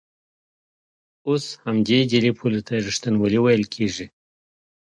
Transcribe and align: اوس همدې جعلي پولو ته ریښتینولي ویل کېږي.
اوس 1.27 1.45
همدې 1.63 1.97
جعلي 2.09 2.31
پولو 2.37 2.61
ته 2.67 2.73
ریښتینولي 2.87 3.39
ویل 3.41 3.63
کېږي. 3.73 4.05